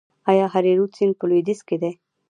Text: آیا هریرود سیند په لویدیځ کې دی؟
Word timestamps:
آیا 0.29 0.45
هریرود 0.53 0.91
سیند 0.97 1.13
په 1.19 1.25
لویدیځ 1.29 1.59
کې 1.67 1.75
دی؟ 1.81 1.91